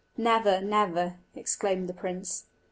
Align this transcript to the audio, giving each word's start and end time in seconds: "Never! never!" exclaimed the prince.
"Never! 0.17 0.61
never!" 0.61 1.17
exclaimed 1.35 1.87
the 1.87 1.93
prince. 1.93 2.47